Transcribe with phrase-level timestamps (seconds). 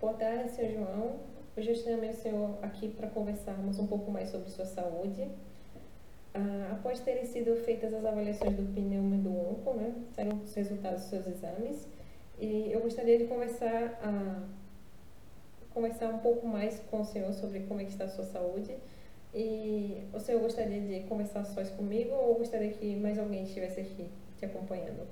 [0.00, 1.20] Boa tarde, senhor João.
[1.54, 5.28] Hoje eu chamei o senhor aqui para conversarmos um pouco mais sobre sua saúde.
[6.32, 10.54] Ah, após terem sido feitas as avaliações do pneumo e do onco, né, saíram os
[10.54, 11.86] resultados dos seus exames,
[12.38, 14.42] e eu gostaria de conversar, ah,
[15.74, 18.74] conversar um pouco mais com o senhor sobre como é que está a sua saúde.
[19.34, 24.08] E o senhor gostaria de conversar só comigo ou gostaria que mais alguém estivesse aqui
[24.38, 25.06] te acompanhando?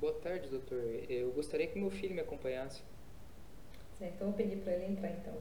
[0.00, 0.82] Boa tarde, doutor.
[1.08, 2.82] Eu gostaria que meu filho me acompanhasse.
[3.98, 5.34] Certo, eu vou pedir para ele entrar então.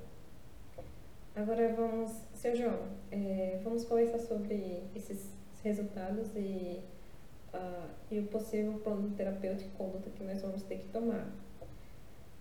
[1.35, 5.31] Agora vamos, seu João, é, vamos conversar sobre esses
[5.63, 6.81] resultados e,
[7.53, 11.29] uh, e o possível plano terapêutico conduta que nós vamos ter que tomar.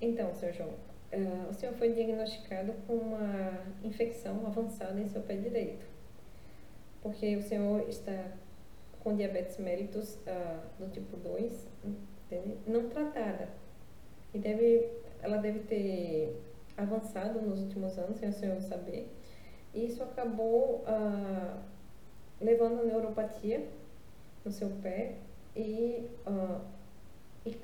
[0.00, 5.36] Então, seu João, uh, o senhor foi diagnosticado com uma infecção avançada em seu pé
[5.36, 5.84] direito,
[7.02, 8.32] porque o senhor está
[9.00, 12.56] com diabetes mellitus uh, do tipo 2, entende?
[12.66, 13.48] não tratada,
[14.32, 14.88] e deve,
[15.22, 16.40] ela deve ter
[16.76, 19.08] avançado nos últimos anos, sem o senhor saber.
[19.74, 21.58] E isso acabou ah,
[22.40, 23.66] levando a neuropatia
[24.44, 25.14] no seu pé
[25.54, 26.60] e, ah,
[27.44, 27.56] e,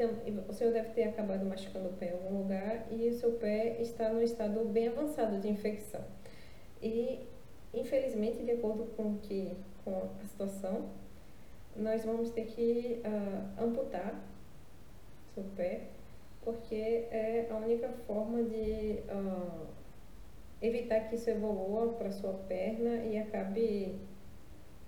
[0.49, 3.81] o senhor deve ter acabado machucando o pé em algum lugar e o seu pé
[3.81, 6.03] está no estado bem avançado de infecção.
[6.83, 7.21] E,
[7.75, 10.89] infelizmente, de acordo com, que, com a situação,
[11.77, 14.21] nós vamos ter que ah, amputar
[15.35, 15.89] seu pé
[16.45, 16.75] porque
[17.11, 17.42] é
[17.73, 19.67] única forma de uh,
[20.61, 23.99] evitar que isso evolua para sua perna e acabe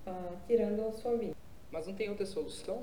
[0.07, 1.35] uh, tirando a sua vida.
[1.71, 2.83] Mas não tem outra solução?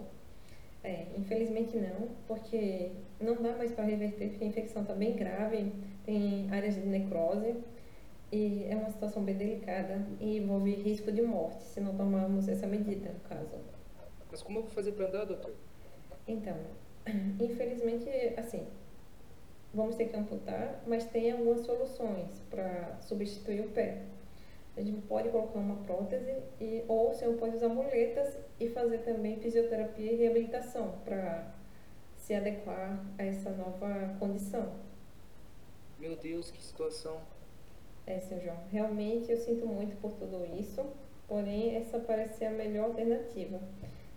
[0.83, 5.71] É, infelizmente não, porque não dá mais para reverter, porque a infecção está bem grave,
[6.03, 7.55] tem áreas de necrose
[8.31, 12.65] e é uma situação bem delicada e envolve risco de morte se não tomarmos essa
[12.65, 13.59] medida, no caso.
[14.31, 15.53] Mas como eu vou fazer para andar, doutor?
[16.27, 16.57] Então,
[17.39, 18.65] Infelizmente, assim,
[19.73, 24.03] vamos ter que amputar, mas tem algumas soluções para substituir o pé.
[24.75, 28.99] A gente pode colocar uma prótese e, ou o senhor pode usar muletas e fazer
[28.99, 31.53] também fisioterapia e reabilitação para
[32.17, 34.71] se adequar a essa nova condição.
[35.99, 37.19] Meu Deus, que situação.
[38.07, 40.85] É, senhor João, realmente eu sinto muito por tudo isso,
[41.27, 43.59] porém essa parece ser a melhor alternativa.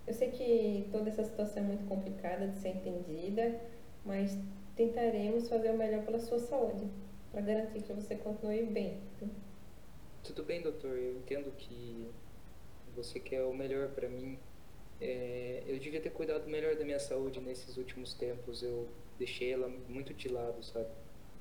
[0.06, 3.60] Eu sei que toda essa situação é muito complicada de ser entendida,
[4.04, 4.36] mas
[4.76, 6.86] tentaremos fazer o melhor pela sua saúde,
[7.30, 9.00] para garantir que você continue bem.
[10.22, 10.96] Tudo bem, doutor.
[10.96, 12.08] Eu entendo que
[12.94, 14.38] você quer o melhor para mim.
[15.00, 18.62] É, eu devia ter cuidado melhor da minha saúde nesses últimos tempos.
[18.62, 20.88] Eu deixei ela muito de lado, sabe?